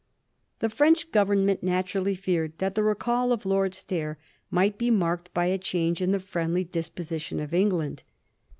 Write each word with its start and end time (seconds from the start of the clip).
The 0.61 0.69
French 0.71 1.11
Government 1.11 1.61
naturally 1.61 2.15
feared 2.15 2.57
that 2.57 2.73
the 2.73 2.81
recall 2.83 3.31
of 3.31 3.45
Lord 3.45 3.75
Stair 3.75 4.17
might 4.49 4.79
be 4.79 4.89
marked 4.89 5.31
by 5.31 5.45
a 5.45 5.59
change 5.59 6.01
in 6.01 6.09
the 6.09 6.19
friendly 6.19 6.63
disposition 6.63 7.39
of 7.39 7.53
England. 7.53 8.01